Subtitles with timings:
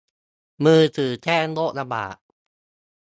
[0.63, 2.15] มือถือแจ้งโรคระบาด